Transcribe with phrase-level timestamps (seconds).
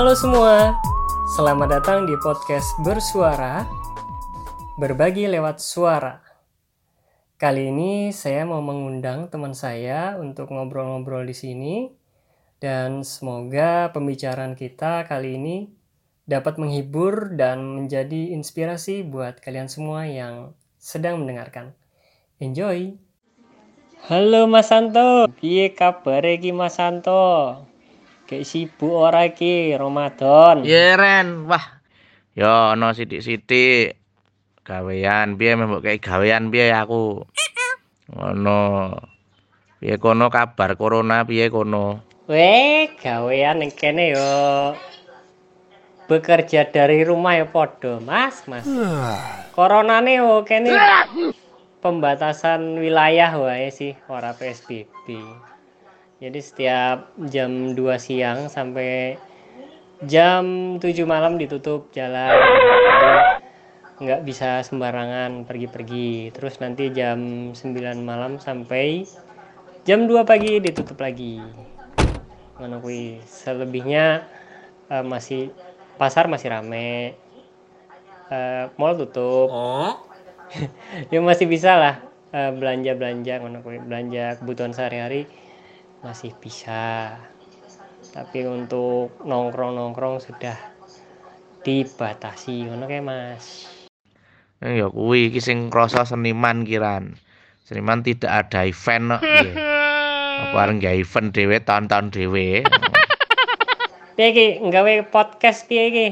[0.00, 0.80] Halo semua,
[1.36, 3.68] selamat datang di podcast Bersuara,
[4.80, 6.24] berbagi lewat suara.
[7.36, 11.74] Kali ini saya mau mengundang teman saya untuk ngobrol-ngobrol di sini
[12.56, 15.68] dan semoga pembicaraan kita kali ini
[16.24, 21.76] dapat menghibur dan menjadi inspirasi buat kalian semua yang sedang mendengarkan.
[22.40, 22.96] Enjoy.
[24.08, 26.24] Halo Mas Santo, piye kabar
[26.56, 27.68] Mas Santo?
[28.30, 30.62] Kayak sibuk ora iki Ramadan.
[30.62, 31.82] Iya Ren, wah.
[32.38, 33.98] Yo ono sithik-sithik
[34.62, 37.26] gawean piye mbok kayak gawean piye aku.
[38.14, 38.94] Ngono.
[39.82, 42.06] Piye kono kabar corona piye kono?
[42.30, 44.30] Weh, gawean ning kene yo
[46.06, 48.62] bekerja dari rumah ya podo, Mas, Mas.
[49.58, 50.70] Coronane yo kene
[51.82, 55.18] pembatasan wilayah wae sih, ora PSBB.
[56.20, 59.16] Jadi setiap jam 2 siang sampai
[60.04, 62.36] jam 7 malam ditutup jalan.
[62.36, 63.12] Jadi
[64.04, 66.28] nggak bisa sembarangan pergi-pergi.
[66.36, 69.08] Terus nanti jam 9 malam sampai
[69.88, 71.40] jam 2 pagi ditutup lagi.
[72.60, 73.24] Kuwi.
[73.24, 74.28] Selebihnya
[74.92, 75.56] eh, masih
[75.96, 77.16] pasar masih rame.
[78.28, 79.48] Eh, mall tutup.
[81.08, 81.96] ya masih bisa lah
[82.36, 83.80] eh, belanja-belanja ngono kuwi.
[83.80, 85.48] Belanja kebutuhan sehari-hari
[86.00, 87.14] masih bisa
[88.10, 90.56] tapi untuk nongkrong-nongkrong sudah
[91.60, 93.68] dibatasi ngono kayak mas
[94.60, 97.16] Eh, Ya kuwi iki sing krasa seniman kiran.
[97.64, 99.56] Seniman tidak ada event kok piye.
[100.52, 102.60] Apa areng gawe event dhewe tahun-tahun dhewe.
[104.20, 106.08] piye iki nggawe podcast piye iki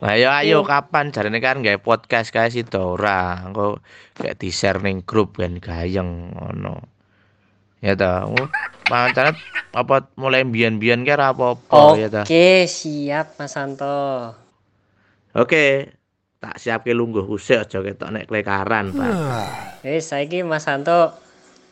[0.00, 3.48] ya ayo kapan jarene kan gawe podcast kae sida ora.
[3.48, 3.80] Engko
[4.12, 6.84] kayak di-share ning grup kan gayeng ngono.
[7.80, 8.28] Ya ta.
[8.84, 9.36] Pancane
[9.70, 12.22] apa mulai mbiyen-mbiyen ki ora apa-apa ya ta.
[12.26, 14.34] oke siap mas Santo
[15.30, 15.94] Oke.
[16.40, 19.12] Tak siapke lungguh usik aja ketok nek klekaran, Pak.
[19.84, 21.12] eh saiki mas Santo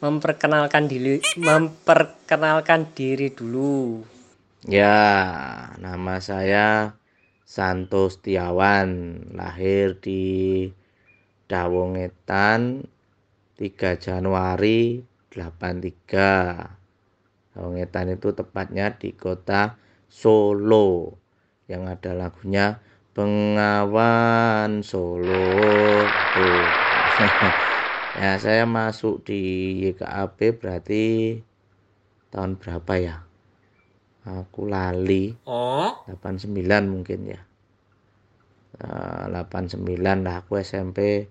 [0.05, 4.05] memperkenalkan diri memperkenalkan diri dulu
[4.69, 6.93] Ya, nama saya
[7.49, 10.69] Santo Setiawan, lahir di
[11.49, 12.85] Dawongetan
[13.57, 15.01] 3 Januari
[15.39, 17.55] 83.
[17.55, 19.79] Dawongetan itu tepatnya di kota
[20.11, 21.15] Solo
[21.71, 22.83] yang ada lagunya
[23.15, 26.75] Bengawan Solo tuh.
[28.19, 29.41] ya, saya masuk di
[29.87, 31.39] YKAP berarti
[32.35, 33.17] tahun berapa ya?
[34.27, 35.39] Aku lali.
[36.11, 37.49] 89 mungkin ya.
[38.79, 41.27] Eh, 89 lah aku SMP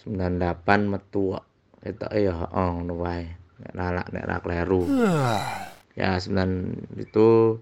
[0.00, 1.36] 98 metu
[1.84, 3.28] Itu ya heeh ngono wae.
[3.60, 4.82] Nek lalak nek ra kleru.
[5.94, 7.60] Ya 9 itu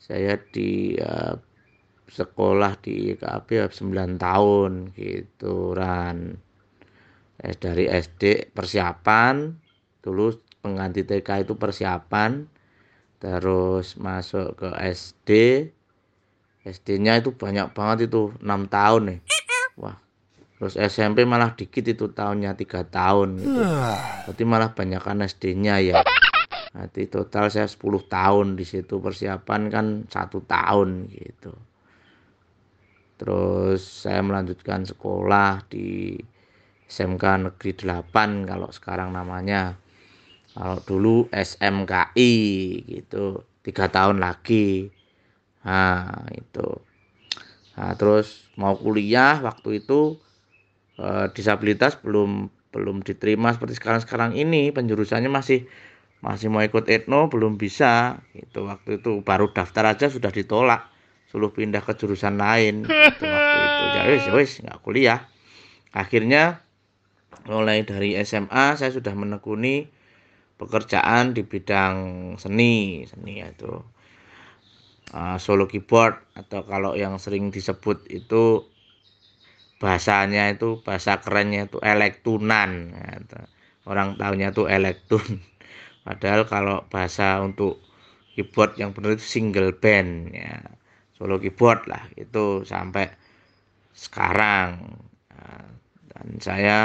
[0.00, 1.34] saya di eh,
[2.08, 6.38] sekolah di KAP ya 9 tahun gitu ran.
[7.38, 9.52] Eh, dari SD persiapan
[10.02, 10.32] dulu
[10.62, 12.46] pengganti TK itu persiapan
[13.18, 15.30] terus masuk ke SD
[16.66, 19.20] SD-nya itu banyak banget itu 6 tahun nih
[19.82, 19.98] wah
[20.58, 23.62] terus SMP malah dikit itu tahunnya tiga tahun gitu.
[24.26, 26.02] Berarti malah banyakkan SD-nya ya.
[26.74, 27.78] Nanti total saya 10
[28.10, 31.54] tahun di situ persiapan kan satu tahun gitu.
[33.18, 36.18] Terus saya melanjutkan sekolah di
[36.86, 39.78] SMK Negeri 8 kalau sekarang namanya.
[40.58, 42.34] Kalau dulu SMKI
[42.82, 44.90] gitu tiga tahun lagi.
[45.62, 46.82] Nah itu.
[47.78, 50.18] Nah terus mau kuliah waktu itu
[50.98, 54.70] eh, disabilitas belum belum diterima seperti sekarang sekarang ini.
[54.74, 55.64] Penjurusannya masih
[56.18, 58.20] masih mau ikut etno belum bisa.
[58.36, 60.90] Gitu waktu itu baru daftar aja sudah ditolak.
[61.28, 62.84] Suruh pindah ke jurusan lain.
[62.88, 63.84] Gitu, waktu itu.
[63.96, 65.28] Ya wis wis nggak kuliah.
[65.92, 66.60] Akhirnya
[67.48, 69.88] mulai dari SMA saya sudah menekuni
[70.60, 71.96] pekerjaan di bidang
[72.36, 73.04] seni.
[73.08, 73.72] Seni itu
[75.16, 76.20] uh, solo keyboard.
[76.36, 78.68] Atau kalau yang sering disebut itu
[79.78, 82.92] bahasanya itu bahasa kerennya itu elektunan.
[82.94, 83.38] Gitu.
[83.88, 85.40] orang tahunya itu elektun.
[86.06, 87.80] Padahal kalau bahasa untuk
[88.36, 90.60] keyboard yang benar itu single band ya.
[91.16, 93.08] Solo keyboard lah itu sampai
[93.96, 94.98] sekarang.
[95.32, 95.66] Nah,
[96.12, 96.78] dan saya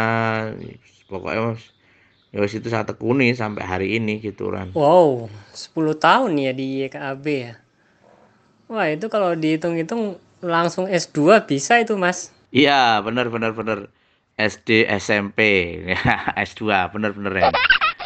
[1.12, 1.60] pokoknya
[2.34, 7.26] ya itu saya tekuni sampai hari ini gitu kan wow 10 tahun ya di YKAB
[7.30, 7.54] ya?
[8.66, 13.90] Wah itu kalau dihitung-hitung langsung S2 bisa itu mas iya benar benar benar
[14.38, 15.40] SD SMP
[15.90, 16.00] ya
[16.48, 17.50] S2 benar benar ya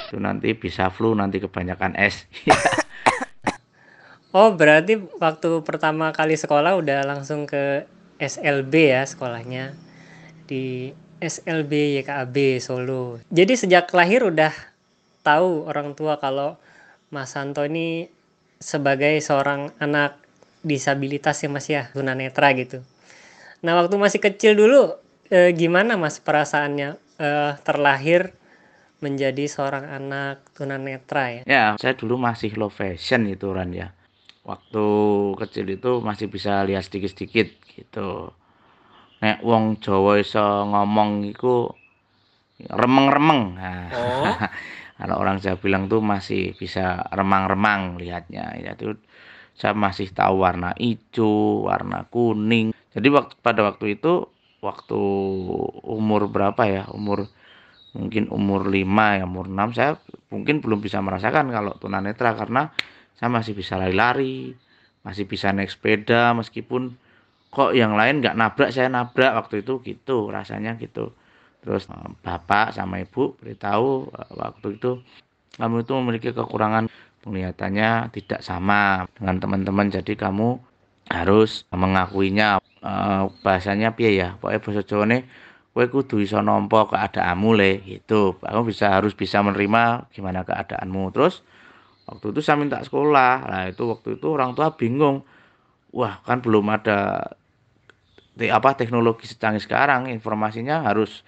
[0.08, 2.24] itu nanti bisa flu nanti kebanyakan S
[4.36, 7.88] Oh, berarti waktu pertama kali sekolah udah langsung ke
[8.20, 9.74] SLB ya sekolahnya
[10.46, 13.24] di SLB YKAB Solo.
[13.34, 14.54] Jadi sejak lahir udah
[15.26, 16.60] tahu orang tua kalau
[17.10, 18.12] Mas Santo ini
[18.60, 20.22] sebagai seorang anak
[20.62, 22.84] disabilitas ya Mas ya, tunanetra gitu.
[23.65, 24.94] Nah, waktu masih kecil dulu
[25.33, 28.33] eh, gimana Mas perasaannya eh, terlahir
[29.01, 31.42] menjadi seorang anak tunanetra ya?
[31.45, 33.94] Ya, saya dulu masih low fashion itu Ran ya.
[34.45, 34.86] Waktu
[35.38, 38.31] kecil itu masih bisa lihat sedikit-sedikit gitu.
[39.21, 41.74] Nek wong Jawa iso ngomong iku
[42.62, 43.57] remeng-remeng.
[43.57, 44.33] Nah, oh.
[45.01, 48.53] kalau orang Jawa bilang tuh masih bisa remang-remang lihatnya.
[48.57, 48.98] Ya itu
[49.57, 54.26] saya masih tahu warna hijau warna kuning jadi waktu pada waktu itu
[54.66, 55.00] waktu
[55.86, 56.84] umur berapa ya?
[56.90, 57.30] Umur
[57.94, 60.02] mungkin umur 5 ya umur 6 saya
[60.34, 62.74] mungkin belum bisa merasakan kalau tunanetra karena
[63.18, 64.54] saya masih bisa lari-lari
[65.02, 66.94] masih bisa naik sepeda meskipun
[67.54, 71.14] kok yang lain nggak nabrak saya nabrak waktu itu gitu rasanya gitu.
[71.62, 75.02] Terus eh, bapak sama ibu beritahu eh, waktu itu
[75.58, 76.86] kamu itu memiliki kekurangan
[77.26, 80.62] penglihatannya tidak sama dengan teman-teman jadi kamu
[81.07, 82.94] harus mengakuinya e,
[83.44, 84.36] bahasanya piye ya?
[84.39, 85.24] Pokoknya bahasa Jawa nih
[85.77, 88.33] kowe kudu iso nampa keadaanmu le gitu.
[88.42, 91.13] Kamu bisa harus bisa menerima gimana keadaanmu.
[91.13, 91.45] Terus
[92.09, 93.45] waktu itu saya minta sekolah.
[93.45, 95.21] Nah itu waktu itu orang tua bingung.
[95.94, 97.30] Wah kan belum ada
[98.33, 100.10] te, apa teknologi secanggih sekarang.
[100.10, 101.21] Informasinya harus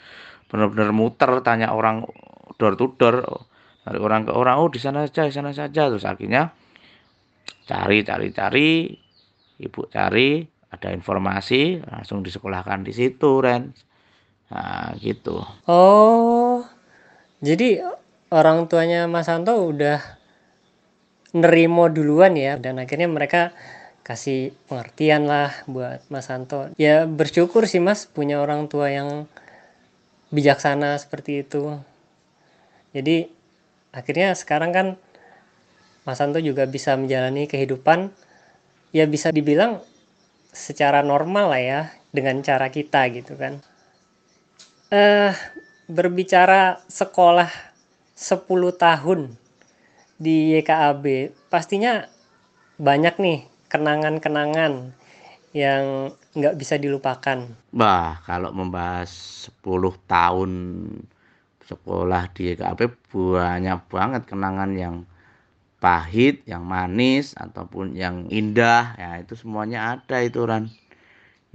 [0.49, 2.09] benar-benar muter tanya orang
[2.57, 3.45] door to door.
[3.85, 5.93] Dari orang ke orang oh di sana saja di sana saja.
[5.93, 6.49] Terus akhirnya
[7.69, 8.69] cari cari cari
[9.59, 13.69] ibu cari ada informasi langsung disekolahkan di situ Ren.
[14.49, 15.43] Nah gitu.
[15.69, 16.65] Oh
[17.39, 17.83] jadi
[18.31, 20.01] orang tuanya Mas Santo udah
[21.35, 23.53] nerimo duluan ya dan akhirnya mereka
[24.01, 29.29] kasih pengertian lah buat Mas Santo ya bersyukur sih Mas punya orang tua yang
[30.29, 31.77] bijaksana seperti itu.
[32.93, 33.29] Jadi
[33.93, 34.87] akhirnya sekarang kan
[36.05, 38.09] Mas Santo juga bisa menjalani kehidupan
[38.95, 39.81] ya bisa dibilang
[40.49, 43.61] secara normal lah ya dengan cara kita gitu kan
[44.89, 45.33] eh
[45.89, 47.49] berbicara sekolah
[48.17, 48.45] 10
[48.75, 49.33] tahun
[50.19, 52.03] di YKAB pastinya
[52.75, 53.39] banyak nih
[53.69, 54.91] kenangan-kenangan
[55.53, 57.49] yang nggak bisa dilupakan.
[57.73, 59.09] Bah, kalau membahas
[59.63, 60.51] 10 tahun
[61.65, 62.79] sekolah di YKAB
[63.13, 64.95] banyak banget kenangan yang
[65.83, 68.95] pahit, yang manis ataupun yang indah.
[69.01, 70.63] Ya itu semuanya ada itu Ran.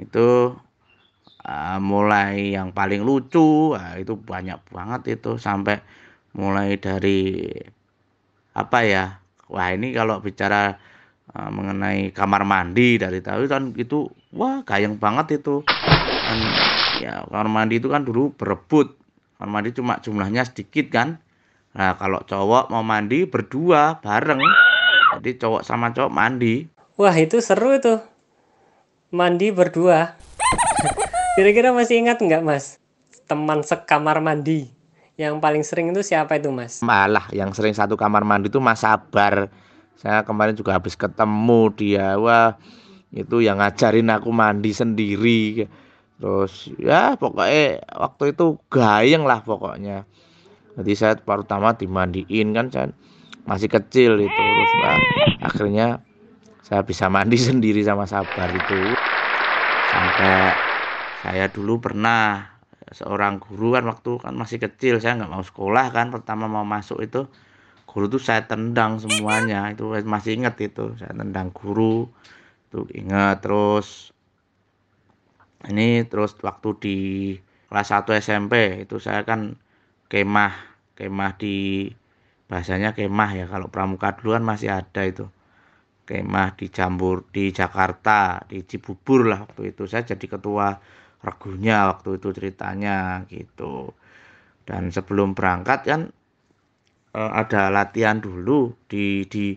[0.02, 0.58] Itu
[1.46, 5.30] uh, mulai yang paling lucu, uh, itu banyak banget itu.
[5.46, 5.76] Sampai
[6.34, 7.18] mulai dari
[8.54, 9.04] apa ya
[9.50, 10.78] wah ini kalau bicara
[11.34, 15.64] uh, mengenai kamar mandi dari tahu kan itu wah gayeng banget itu.
[16.24, 16.38] Kan
[17.02, 18.96] ya kamar mandi itu kan dulu berebut.
[19.38, 21.08] Kamar mandi cuma jumlahnya sedikit kan
[21.74, 24.40] nah kalau cowok mau mandi berdua bareng
[25.18, 27.98] jadi cowok sama cowok mandi wah itu seru itu
[29.10, 30.14] mandi berdua
[31.34, 32.78] kira-kira masih ingat nggak mas
[33.26, 34.70] teman sekamar mandi
[35.14, 36.82] yang paling sering itu siapa itu mas?
[36.82, 39.46] Malah yang sering satu kamar mandi itu Mas Sabar.
[39.94, 42.18] Saya kemarin juga habis ketemu dia.
[42.18, 42.58] Wah
[43.14, 45.70] itu yang ngajarin aku mandi sendiri.
[46.18, 50.02] Terus ya pokoknya waktu itu gayeng lah pokoknya.
[50.74, 52.86] Jadi saya pertama dimandiin kan saya
[53.46, 54.98] masih kecil itu terus nah,
[55.46, 55.86] akhirnya
[56.64, 58.80] saya bisa mandi sendiri sama Sabar itu.
[59.94, 60.34] Sampai
[61.22, 62.50] saya dulu pernah
[62.90, 67.00] seorang guru kan waktu kan masih kecil saya nggak mau sekolah kan pertama mau masuk
[67.00, 67.26] itu
[67.86, 69.70] guru tuh saya tendang semuanya.
[69.70, 72.10] Itu masih ingat itu saya tendang guru
[72.66, 73.44] itu ingat.
[73.44, 74.10] Terus
[75.70, 76.98] ini terus waktu di
[77.70, 79.56] kelas 1 SMP itu saya kan
[80.08, 80.54] kemah
[80.94, 81.88] kemah di
[82.46, 85.26] bahasanya kemah ya kalau pramuka dulu kan masih ada itu.
[86.04, 89.88] Kemah di Jambur di Jakarta di Cibubur lah waktu itu.
[89.88, 90.76] Saya jadi ketua
[91.24, 93.96] regunya waktu itu ceritanya gitu.
[94.68, 96.00] Dan sebelum berangkat kan
[97.16, 99.56] e, ada latihan dulu di di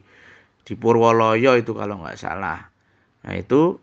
[0.64, 2.72] di Purwoloyo itu kalau nggak salah.
[3.28, 3.76] Nah itu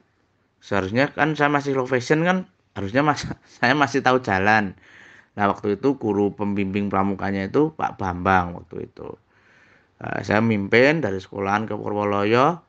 [0.65, 3.29] seharusnya kan saya masih low fashion kan harusnya mas
[3.61, 4.73] saya masih tahu jalan
[5.35, 9.19] nah waktu itu guru pembimbing pramukanya itu Pak Bambang waktu itu.
[9.99, 12.63] Nah, saya mimpin dari sekolahan ke Purwoloyo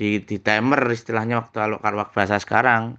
[0.00, 2.96] di di timer istilahnya waktu kalau bahasa sekarang.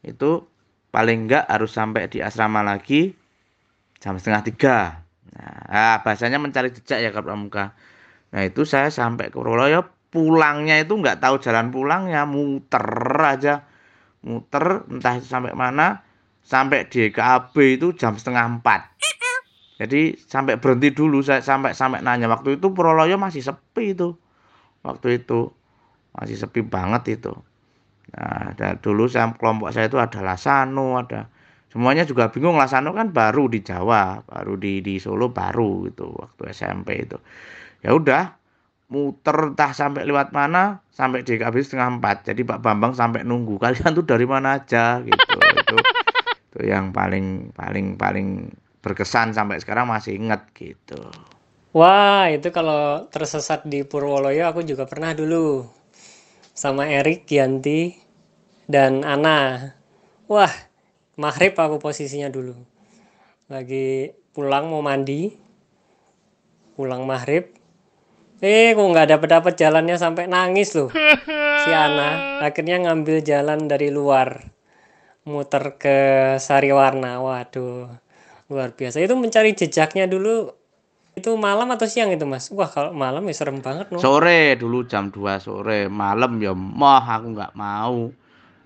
[0.00, 0.48] Itu
[0.90, 3.14] paling enggak harus sampai di asrama lagi
[4.02, 4.76] jam setengah tiga.
[5.70, 7.76] Nah bahasanya mencari jejak ya kalau pramuka.
[8.34, 9.86] Nah itu saya sampai ke Purwoloyo.
[10.10, 12.82] Pulangnya itu nggak tahu jalan pulangnya muter
[13.22, 13.62] aja.
[14.26, 16.02] Muter entah sampai mana
[16.44, 18.90] sampai di KAB itu jam setengah empat.
[19.80, 22.28] Jadi sampai berhenti dulu saya sampai sampai nanya.
[22.28, 24.12] Waktu itu Purwoloyo masih sepi itu.
[24.84, 25.48] Waktu itu
[26.12, 27.32] masih sepi banget itu.
[28.12, 31.32] Nah dan dulu saya kelompok saya itu ada Lasano ada
[31.72, 32.60] semuanya juga bingung.
[32.60, 37.16] Lasano kan baru di Jawa baru di di Solo baru itu waktu SMP itu.
[37.80, 38.36] Ya udah
[38.92, 42.28] muter entah sampai lewat mana sampai di KBS setengah empat.
[42.28, 45.00] Jadi Pak Bambang sampai nunggu kalian tuh dari mana aja?
[45.00, 45.16] Gitu.
[45.56, 45.80] Itu
[46.50, 48.50] itu yang paling paling paling
[48.82, 50.98] berkesan sampai sekarang masih inget gitu.
[51.70, 55.70] Wah itu kalau tersesat di Purwoloyo aku juga pernah dulu.
[56.50, 57.94] Sama Erik Gianti
[58.66, 59.70] dan Ana.
[60.26, 60.50] Wah
[61.14, 62.58] maghrib aku posisinya dulu.
[63.46, 65.30] Lagi pulang mau mandi
[66.74, 67.60] pulang maghrib
[68.40, 70.88] Eh, kok nggak dapet dapet jalannya sampai nangis loh.
[71.60, 74.48] Si Ana akhirnya ngambil jalan dari luar,
[75.30, 75.98] muter ke
[76.42, 77.22] Sariwarna.
[77.22, 77.86] Waduh,
[78.50, 78.98] luar biasa.
[78.98, 80.50] Itu mencari jejaknya dulu.
[81.14, 82.50] Itu malam atau siang itu mas?
[82.50, 83.98] Wah kalau malam ya serem banget no.
[83.98, 88.10] Sore dulu jam 2 sore, malam ya moh aku nggak mau.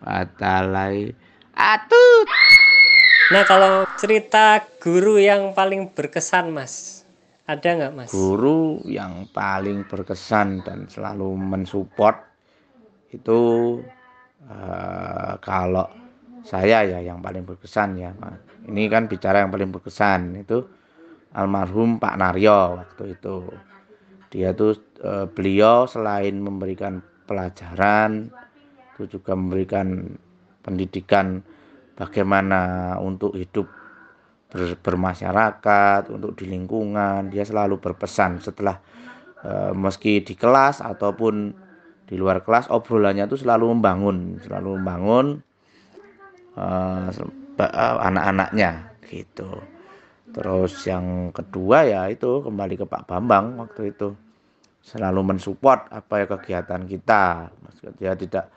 [0.04, 1.08] Batalai.
[1.56, 2.28] Atut.
[3.32, 7.04] Nah kalau cerita guru yang paling berkesan mas,
[7.48, 8.10] ada nggak mas?
[8.12, 12.20] Guru yang paling berkesan dan selalu mensupport
[13.16, 13.40] itu
[14.44, 15.88] uh, kalau
[16.44, 18.12] saya ya yang paling berkesan ya.
[18.68, 20.64] Ini kan bicara yang paling berkesan itu
[21.32, 23.36] almarhum Pak Naryo waktu itu.
[24.28, 28.28] Dia tuh uh, beliau selain memberikan pelajaran
[28.94, 30.14] itu juga memberikan
[30.62, 31.42] pendidikan
[31.98, 33.66] bagaimana untuk hidup
[34.54, 37.28] ber, bermasyarakat, untuk di lingkungan.
[37.30, 38.78] Dia selalu berpesan setelah
[39.42, 41.50] e, meski di kelas ataupun
[42.06, 45.26] di luar kelas obrolannya itu selalu membangun, selalu membangun
[46.54, 46.66] e,
[48.00, 49.62] anak-anaknya gitu.
[50.34, 54.14] Terus yang kedua ya itu kembali ke Pak Bambang waktu itu
[54.82, 57.52] selalu mensupport apa ya kegiatan kita.
[57.94, 58.50] Dia tidak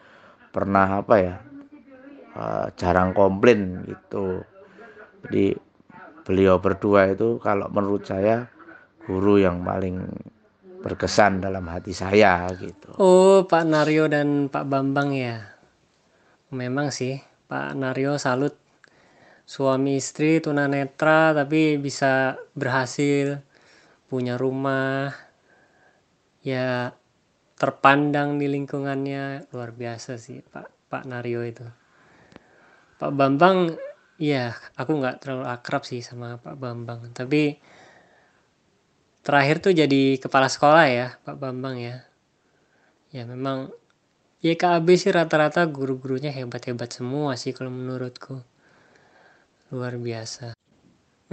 [0.50, 1.36] pernah apa ya
[2.78, 4.42] jarang komplain gitu.
[5.26, 5.54] Jadi
[6.26, 8.46] beliau berdua itu kalau menurut saya
[9.06, 10.06] guru yang paling
[10.84, 12.94] berkesan dalam hati saya gitu.
[13.02, 15.42] Oh, Pak Naryo dan Pak Bambang ya.
[16.54, 18.54] Memang sih, Pak Naryo salut
[19.48, 23.40] suami istri tunanetra tapi bisa berhasil
[24.12, 25.16] punya rumah
[26.44, 26.92] ya
[27.58, 31.66] terpandang di lingkungannya luar biasa sih Pak Pak Naryo itu.
[32.98, 33.78] Pak Bambang
[34.18, 37.14] Iya, aku nggak terlalu akrab sih sama Pak Bambang.
[37.14, 37.54] Tapi
[39.22, 42.02] terakhir tuh jadi kepala sekolah ya, Pak Bambang ya.
[43.14, 43.70] Ya memang
[44.46, 48.42] YKAB sih rata-rata guru-gurunya hebat-hebat semua sih kalau menurutku.
[49.74, 50.54] Luar biasa.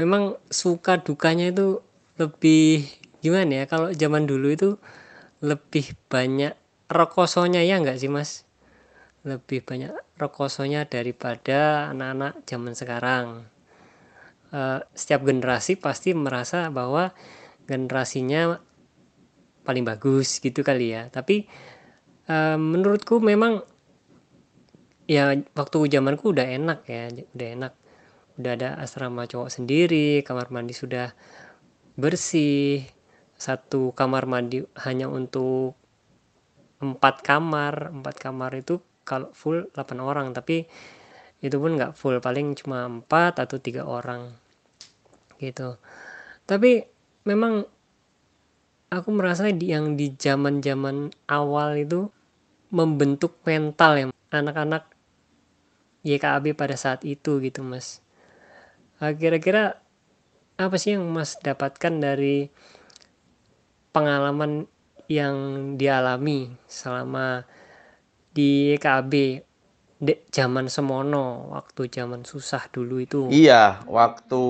[0.00, 1.84] Memang suka dukanya itu
[2.16, 2.88] lebih
[3.20, 3.64] gimana ya?
[3.68, 4.70] Kalau zaman dulu itu
[5.44, 6.56] lebih banyak
[6.88, 8.44] rokosonya ya nggak sih mas?
[9.25, 13.26] lebih banyak rokosonya daripada anak-anak zaman sekarang.
[14.52, 17.11] Uh, setiap generasi pasti merasa bahwa
[17.64, 18.61] generasinya
[19.64, 21.08] paling bagus gitu kali ya.
[21.08, 21.49] Tapi
[22.28, 23.64] uh, menurutku memang
[25.04, 27.73] ya waktu zamanku udah enak ya, udah enak.
[28.35, 31.14] Udah ada asrama cowok sendiri, kamar mandi sudah
[31.95, 32.83] bersih.
[33.35, 35.78] Satu kamar mandi hanya untuk
[36.83, 40.64] empat kamar, empat kamar itu kalau full 8 orang tapi
[41.45, 44.33] itu pun nggak full paling cuma 4 atau tiga orang
[45.37, 45.76] gitu
[46.49, 46.88] tapi
[47.28, 47.69] memang
[48.88, 52.09] aku merasa yang di zaman zaman awal itu
[52.75, 54.90] membentuk mental ya anak-anak
[56.02, 58.02] YKAB pada saat itu gitu mas.
[58.99, 59.78] Ah, kira-kira
[60.59, 62.50] apa sih yang mas dapatkan dari
[63.95, 64.66] pengalaman
[65.07, 65.37] yang
[65.78, 67.47] dialami selama
[68.35, 69.12] di KB
[70.02, 73.31] dek zaman semono waktu zaman susah dulu itu.
[73.31, 74.43] Iya waktu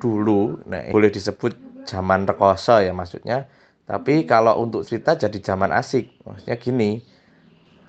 [0.00, 3.48] dulu nah boleh disebut zaman rekoso ya maksudnya
[3.90, 6.22] tapi kalau untuk cerita jadi zaman asik.
[6.22, 7.02] Maksudnya gini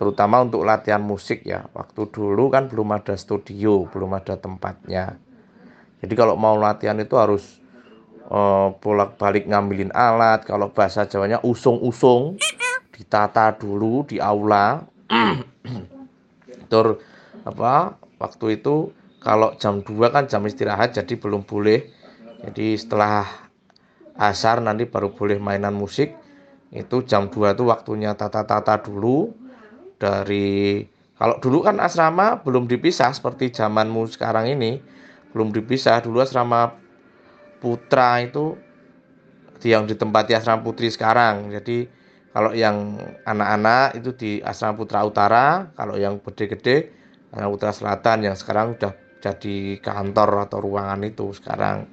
[0.01, 1.69] terutama untuk latihan musik ya.
[1.77, 5.21] Waktu dulu kan belum ada studio belum ada tempatnya.
[6.01, 7.61] Jadi kalau mau latihan itu harus
[8.33, 10.41] uh, bolak-balik ngambilin alat.
[10.41, 12.41] Kalau bahasa Jawanya usung-usung
[12.97, 14.81] ditata dulu di aula
[16.73, 16.97] tur
[17.45, 18.89] apa waktu itu
[19.21, 21.85] kalau jam 2 kan jam istirahat jadi belum boleh.
[22.41, 23.50] Jadi setelah
[24.17, 26.15] asar nanti baru boleh mainan musik.
[26.71, 29.35] Itu jam 2 itu waktunya tata-tata dulu.
[29.99, 30.81] Dari
[31.19, 34.81] kalau dulu kan asrama belum dipisah seperti zamanmu sekarang ini.
[35.35, 35.99] Belum dipisah.
[36.01, 36.73] Dulu asrama
[37.61, 38.57] putra itu
[39.61, 41.53] yang ditempati asrama putri sekarang.
[41.53, 41.85] Jadi
[42.31, 42.95] kalau yang
[43.27, 45.69] anak-anak itu di asrama putra utara.
[45.75, 46.89] Kalau yang gede-gede
[47.35, 51.85] asrama putra selatan yang sekarang sudah jadi kantor atau ruangan itu sekarang.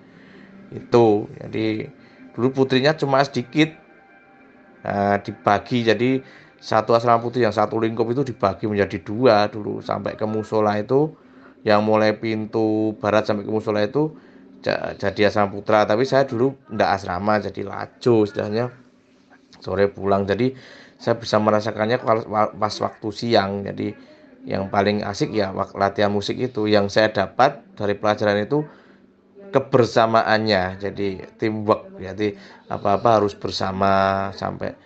[0.72, 1.28] Itu.
[1.37, 1.97] Jadi
[2.38, 3.75] dulu putrinya cuma sedikit
[4.87, 6.23] nah, dibagi jadi
[6.59, 11.14] satu asrama putri yang satu lingkup itu dibagi menjadi dua dulu sampai ke musola itu.
[11.66, 14.14] Yang mulai pintu barat sampai ke musola itu
[14.99, 15.87] jadi asrama putra.
[15.87, 18.75] Tapi saya dulu tidak asrama jadi lajo istilahnya.
[19.62, 20.54] Sore pulang jadi
[20.99, 22.02] saya bisa merasakannya
[22.59, 23.62] pas waktu siang.
[23.62, 23.95] Jadi
[24.47, 26.66] yang paling asik ya latihan musik itu.
[26.66, 28.66] Yang saya dapat dari pelajaran itu
[29.50, 30.80] kebersamaannya.
[30.80, 32.36] Jadi teamwork jadi
[32.68, 34.76] apa-apa harus bersama sampai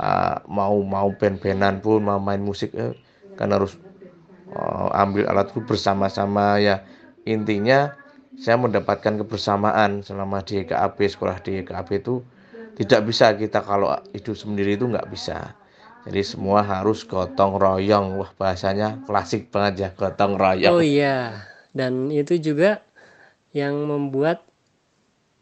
[0.00, 2.96] uh, mau mau band-bandan pun mau main musik eh,
[3.36, 3.76] kan harus
[4.52, 6.84] uh, ambil alat itu bersama-sama ya.
[7.26, 7.92] Intinya
[8.36, 12.20] saya mendapatkan kebersamaan selama di EKAB sekolah di EKAB itu
[12.76, 15.56] tidak bisa kita kalau hidup sendiri itu nggak bisa.
[16.06, 18.14] Jadi semua harus gotong royong.
[18.20, 20.70] Wah bahasanya klasik banget ya gotong royong.
[20.78, 21.42] Oh iya
[21.76, 22.85] dan itu juga
[23.56, 24.44] yang membuat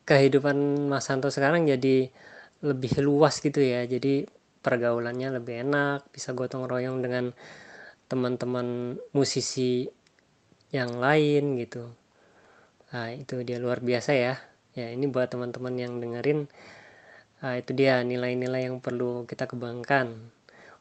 [0.07, 2.15] kehidupan Mas Santo sekarang jadi
[2.63, 3.83] lebih luas gitu ya.
[3.83, 4.23] Jadi
[4.63, 7.35] pergaulannya lebih enak bisa gotong royong dengan
[8.07, 9.91] teman-teman musisi
[10.71, 11.91] yang lain gitu.
[12.95, 14.39] Nah itu dia luar biasa ya.
[14.79, 16.47] Ya ini buat teman-teman yang dengerin
[17.43, 20.15] nah, itu dia nilai-nilai yang perlu kita kembangkan.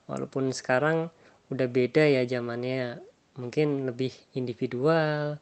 [0.05, 1.09] Walaupun sekarang
[1.49, 3.01] udah beda ya zamannya.
[3.41, 5.41] Mungkin lebih individual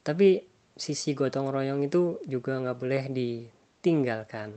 [0.00, 0.47] tapi
[0.78, 4.54] sisi gotong royong itu juga nggak boleh ditinggalkan.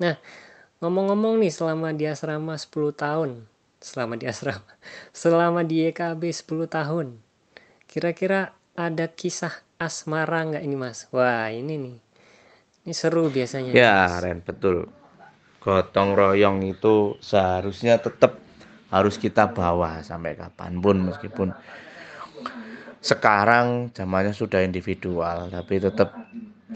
[0.00, 0.16] Nah,
[0.80, 3.44] ngomong-ngomong nih selama di asrama 10 tahun,
[3.84, 4.64] selama di asrama,
[5.12, 7.20] selama di EKB 10 tahun,
[7.84, 11.04] kira-kira ada kisah asmara nggak ini mas?
[11.12, 11.96] Wah ini nih,
[12.88, 13.76] ini seru biasanya.
[13.76, 14.88] Ya, Ren, betul.
[15.60, 18.40] Gotong royong itu seharusnya tetap
[18.88, 21.52] harus kita bawa sampai kapan pun meskipun
[23.00, 26.12] sekarang zamannya sudah individual tapi tetap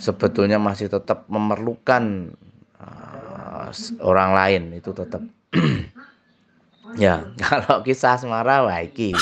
[0.00, 2.32] sebetulnya masih tetap memerlukan
[2.80, 3.68] uh,
[4.00, 5.20] orang lain itu tetap
[7.04, 9.12] ya kalau kisah asmara wah iki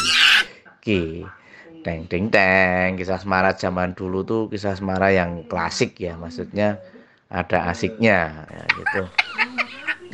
[0.82, 1.26] iki.
[1.82, 6.78] Teng teng teng kisah asmara zaman dulu tuh kisah asmara yang klasik ya maksudnya
[7.26, 9.02] ada asiknya ya gitu.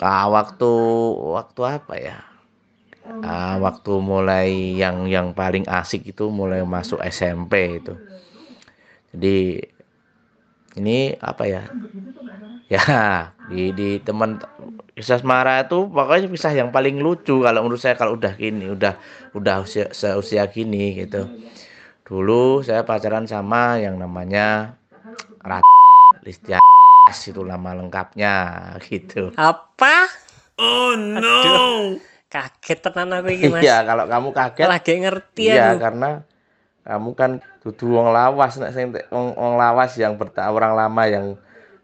[0.01, 0.73] Ah waktu
[1.37, 2.17] waktu apa ya
[3.09, 7.95] uh, waktu mulai yang yang paling asik itu mulai masuk SMP itu.
[9.15, 9.39] Jadi
[10.79, 11.63] ini apa ya?
[12.69, 14.45] Ya di di teman
[14.93, 18.93] kisah Semara itu pokoknya kisah yang paling lucu kalau menurut saya kalau udah gini udah
[19.33, 21.25] udah usia, seusia gini gitu.
[22.05, 24.77] Dulu saya pacaran sama yang namanya
[25.41, 25.65] Rat
[26.29, 26.61] Listia
[27.09, 28.53] itu nama lengkapnya
[28.85, 29.33] gitu.
[29.41, 30.13] Apa?
[30.61, 31.25] Oh no.
[31.25, 33.63] Aduh kaget tenan aku iki Mas.
[33.65, 34.67] Iya, kalau kamu kaget.
[34.69, 35.77] Lagi ngerti Iya, aku.
[35.85, 36.11] karena
[36.89, 41.27] kamu kan dudu wong lawas nek sing wong, wong lawas yang berta orang lama yang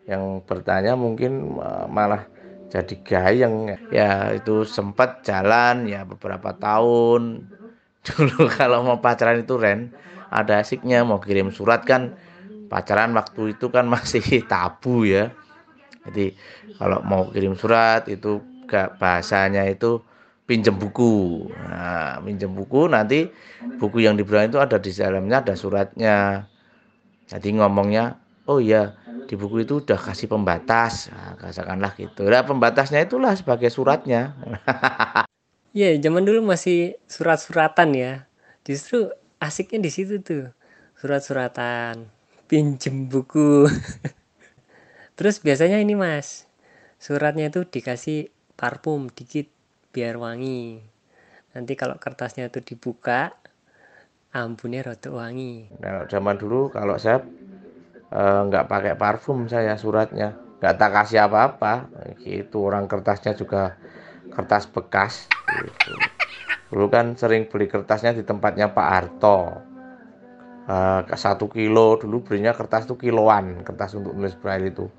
[0.08, 1.60] yang bertanya mungkin
[1.92, 2.24] malah
[2.72, 7.44] jadi gayeng ya itu sempat jalan ya beberapa tahun
[8.08, 9.92] dulu kalau mau pacaran itu Ren
[10.32, 12.16] ada asiknya mau kirim surat kan
[12.72, 15.30] pacaran waktu itu kan masih tabu ya
[16.08, 16.32] jadi
[16.80, 20.00] kalau mau kirim surat itu gak bahasanya itu
[20.44, 21.48] pinjam buku.
[21.70, 23.28] Nah, pinjam buku nanti
[23.80, 26.16] buku yang diberikan itu ada di dalamnya ada suratnya.
[27.28, 28.92] Jadi ngomongnya, oh iya
[29.24, 32.28] di buku itu udah kasih pembatas, nah, katakanlah gitu.
[32.28, 34.32] Nah, pembatasnya itulah sebagai suratnya.
[35.74, 38.12] Iya, yeah, zaman dulu masih surat-suratan ya.
[38.62, 39.10] Justru
[39.42, 40.54] asiknya di situ tuh.
[41.02, 42.06] Surat-suratan,
[42.46, 43.66] pinjem buku.
[45.18, 46.46] Terus biasanya ini Mas,
[47.02, 49.50] suratnya itu dikasih parfum dikit
[49.94, 50.82] biar wangi.
[51.54, 53.30] Nanti kalau kertasnya itu dibuka
[54.34, 55.70] ampune rotok wangi.
[55.78, 57.22] Nah, zaman dulu kalau saya
[58.10, 60.34] eh, nggak pakai parfum saya suratnya.
[60.58, 61.86] Nggak tak kasih apa-apa.
[62.18, 63.78] Gitu orang kertasnya juga
[64.34, 65.94] kertas bekas gitu.
[66.74, 69.62] dulu kan sering beli kertasnya di tempatnya Pak Harto.
[70.64, 74.90] Uh, satu kilo dulu belinya kertas itu kiloan kertas untuk nulis braille itu.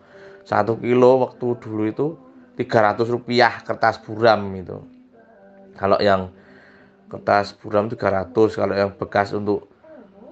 [0.47, 2.07] Satu kilo waktu dulu itu
[2.55, 4.79] 300 rupiah kertas buram itu.
[5.75, 6.31] Kalau yang
[7.11, 9.67] kertas buram 300 kalau yang bekas untuk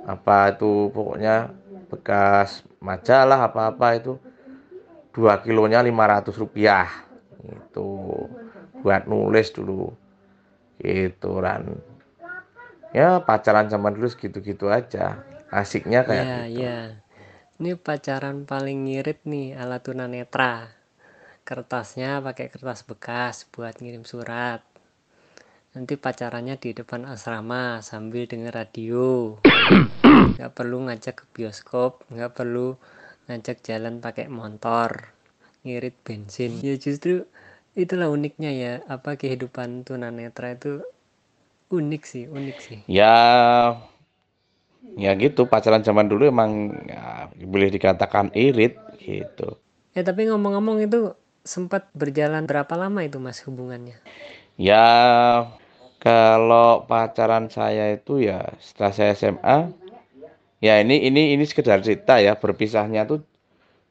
[0.03, 1.51] apa itu pokoknya
[1.87, 4.13] bekas majalah apa-apa itu
[5.13, 6.89] 2 kilonya 500 rupiah.
[7.43, 7.87] Itu
[8.81, 9.91] buat nulis dulu.
[10.79, 11.75] Gitu Ran.
[12.95, 15.21] Ya pacaran zaman dulu segitu-gitu aja.
[15.53, 16.65] Asiknya kayak ya gitu.
[16.65, 16.79] ya
[17.61, 20.82] ini pacaran paling ngirit nih ala tunanetra
[21.43, 24.63] kertasnya pakai kertas bekas buat ngirim surat.
[25.75, 29.35] Nanti pacarannya di depan asrama sambil denger radio.
[30.39, 32.79] Nggak perlu ngajak ke bioskop nggak perlu
[33.29, 35.13] ngajak jalan pakai motor
[35.67, 36.59] ngirit bensin.
[36.63, 37.27] Ya justru
[37.73, 40.81] itulah uniknya ya apa kehidupan tunanetra itu
[41.73, 42.79] unik sih unik sih.
[42.85, 43.15] Ya
[44.93, 49.57] ya gitu pacaran zaman dulu emang ya, boleh dikatakan irit gitu.
[49.97, 53.99] Ya tapi ngomong-ngomong itu sempat berjalan berapa lama itu mas hubungannya?
[54.55, 54.87] Ya
[55.99, 59.57] kalau pacaran saya itu ya setelah saya SMA
[60.63, 62.39] ya ini ini ini sekedar cerita ya.
[62.39, 63.27] Berpisahnya tuh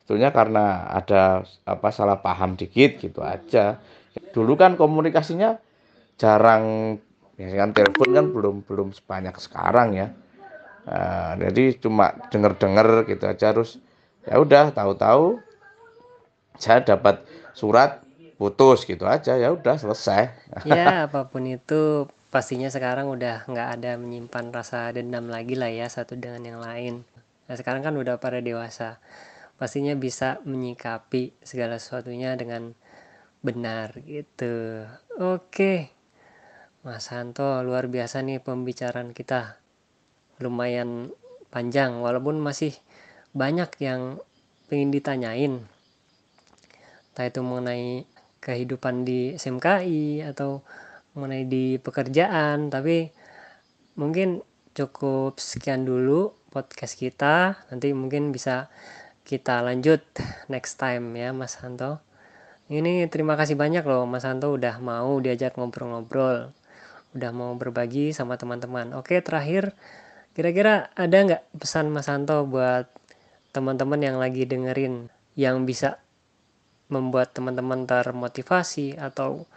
[0.01, 3.77] sebetulnya karena ada apa salah paham dikit gitu aja.
[4.33, 5.61] Dulu kan komunikasinya
[6.17, 6.97] jarang
[7.37, 10.09] ya kan telepon kan belum belum sebanyak sekarang ya.
[10.83, 13.53] Nah, jadi cuma denger denger gitu aja.
[13.53, 13.77] Terus
[14.25, 15.37] ya udah tahu-tahu
[16.61, 18.03] saya dapat surat
[18.41, 20.35] putus gitu aja ya udah selesai.
[20.67, 25.87] Ya apa pun itu pastinya sekarang udah nggak ada menyimpan rasa dendam lagi lah ya
[25.87, 26.95] satu dengan yang lain.
[27.47, 28.99] Nah sekarang kan udah pada dewasa.
[29.61, 32.75] Pastinya bisa menyikapi segala sesuatunya dengan
[33.47, 34.87] benar gitu.
[35.23, 35.93] Oke.
[36.83, 39.63] Mas Santo luar biasa nih pembicaraan kita.
[40.43, 41.15] Lumayan
[41.55, 42.75] panjang walaupun masih
[43.37, 44.19] banyak yang
[44.67, 45.55] pengen ditanyain
[47.13, 48.09] entah itu mengenai
[48.43, 50.65] kehidupan di SMKI atau
[51.15, 52.73] mengenai di pekerjaan.
[52.73, 53.13] Tapi
[54.01, 54.41] mungkin
[54.73, 57.61] cukup sekian dulu podcast kita.
[57.71, 58.73] Nanti mungkin bisa
[59.23, 60.03] kita lanjut
[60.51, 62.03] next time ya Mas Santo
[62.73, 66.57] ini terima kasih banyak loh Mas Santo udah mau diajak ngobrol-ngobrol.
[67.13, 68.97] Udah mau berbagi sama teman-teman.
[68.97, 69.77] Oke terakhir
[70.33, 72.89] kira-kira ada nggak pesan Mas Santo buat
[73.53, 76.01] teman-teman yang lagi dengerin yang bisa
[76.93, 79.49] membuat teman-teman termotivasi atau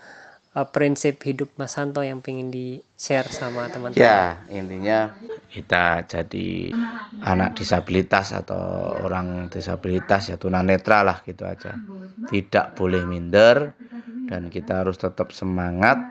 [0.55, 3.99] uh, prinsip hidup Mas Santo yang pengen di share sama teman-teman?
[3.99, 5.11] Ya, intinya
[5.51, 6.71] kita jadi
[7.25, 11.75] anak disabilitas atau orang disabilitas ya tunanetra lah gitu aja.
[12.25, 13.75] Tidak boleh minder
[14.25, 16.01] dan kita harus tetap semangat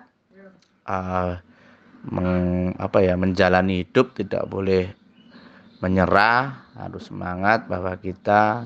[0.87, 1.34] uh,
[2.06, 4.92] meng, apa ya menjalani hidup tidak boleh
[5.82, 8.64] menyerah, harus semangat bahwa kita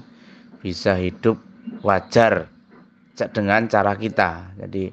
[0.63, 1.48] bisa hidup
[1.83, 2.49] wajar
[3.35, 4.55] dengan cara kita.
[4.59, 4.91] Jadi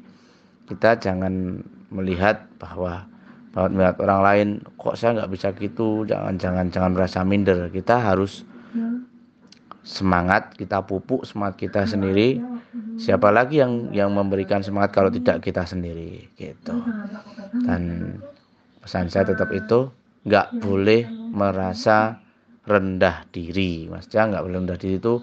[0.65, 1.61] kita jangan
[1.93, 3.05] melihat bahwa
[3.53, 6.03] bahwa melihat orang lain kok saya nggak bisa gitu?
[6.03, 7.71] Jangan jangan jangan merasa minder.
[7.71, 8.43] Kita harus
[9.85, 12.41] semangat kita pupuk semangat kita sendiri.
[12.95, 16.27] siapa lagi yang yang memberikan semangat kalau tidak kita sendiri?
[16.35, 16.75] Gitu.
[17.63, 18.15] Dan
[18.83, 19.87] pesan saya tetap itu
[20.27, 22.19] nggak boleh merasa
[22.65, 23.87] rendah diri.
[23.87, 25.21] Mas nggak boleh rendah diri itu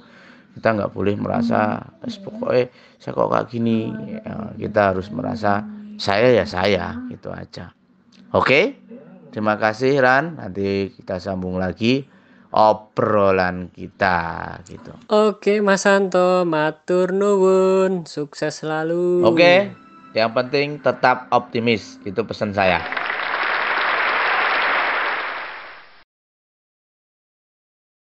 [0.52, 2.68] kita nggak boleh merasa pokoknya
[3.00, 3.78] saya kok kayak gini.
[4.22, 5.64] Ya, kita harus merasa
[5.96, 7.72] saya ya saya gitu aja.
[8.32, 8.76] Oke?
[9.32, 10.36] Terima kasih Ran.
[10.36, 12.04] Nanti kita sambung lagi
[12.52, 14.92] obrolan kita gitu.
[15.08, 18.04] Oke Mas Santo matur nuwun.
[18.04, 19.24] Sukses selalu.
[19.24, 19.72] Oke?
[20.12, 21.96] Yang penting tetap optimis.
[22.04, 23.01] Itu pesan saya